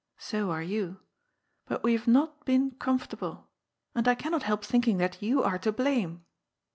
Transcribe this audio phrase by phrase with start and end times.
[0.17, 0.99] So are yon.
[1.67, 3.51] But we have not been comfortable.
[3.93, 6.25] And I can not help thinking that you are to blame.''